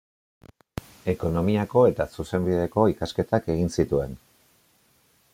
[1.11, 4.17] Ekonomiako eta Zuzenbideko ikasketak egin zituen.